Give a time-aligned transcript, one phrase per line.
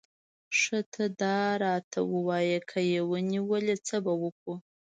[0.59, 4.55] ښه ته داراته ووایه، که یې ونیولې، څه به کوو؟